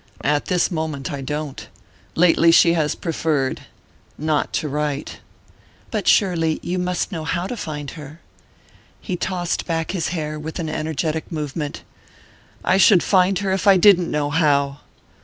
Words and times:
"At 0.23 0.45
this 0.45 0.71
moment 0.71 1.11
I 1.13 1.21
don't. 1.21 1.67
Lately 2.15 2.51
she 2.51 2.73
has 2.73 2.95
preferred...not 2.95 4.51
to 4.53 4.67
write...." 4.67 5.19
"But 5.91 6.07
surely 6.07 6.59
you 6.63 6.79
must 6.79 7.11
know 7.11 7.23
how 7.23 7.45
to 7.45 7.55
find 7.55 7.91
her?" 7.91 8.19
He 8.99 9.15
tossed 9.15 9.67
back 9.67 9.91
his 9.91 10.07
hair 10.07 10.39
with 10.39 10.57
an 10.57 10.69
energetic 10.69 11.31
movement. 11.31 11.83
"I 12.65 12.77
should 12.77 13.03
find 13.03 13.37
her 13.45 13.51
if 13.51 13.67
I 13.67 13.77
didn't 13.77 14.09
know 14.09 14.31
how!" 14.31 14.79